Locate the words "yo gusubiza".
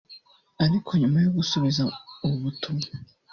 1.25-1.81